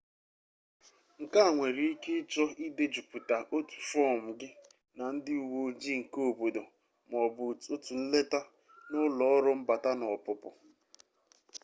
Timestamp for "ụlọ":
9.07-9.23